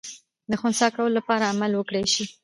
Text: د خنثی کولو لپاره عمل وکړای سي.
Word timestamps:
د 0.49 0.51
خنثی 0.61 0.87
کولو 0.95 1.15
لپاره 1.17 1.49
عمل 1.51 1.71
وکړای 1.75 2.05
سي. 2.13 2.23